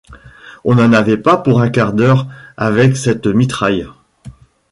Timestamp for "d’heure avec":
1.93-2.97